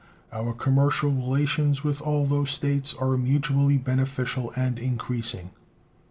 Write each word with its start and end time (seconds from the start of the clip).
Our 0.33 0.53
commercial 0.53 1.11
relations 1.11 1.83
with 1.83 2.01
all 2.01 2.25
those 2.25 2.49
States 2.49 2.95
are 2.99 3.19
mutually 3.19 3.77
beneficial 3.77 4.51
and 4.55 4.79
increasing. 4.79 5.51